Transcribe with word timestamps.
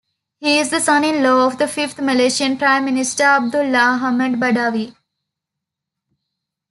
He 0.39 0.57
is 0.57 0.71
the 0.71 0.79
son-in-law 0.79 1.45
of 1.45 1.59
the 1.59 1.67
fifth 1.67 1.99
Malaysian 2.01 2.57
Prime 2.57 2.85
Minister 2.85 3.21
Abdullah 3.21 3.99
Ahmad 4.01 4.31
Badawi. 4.39 4.95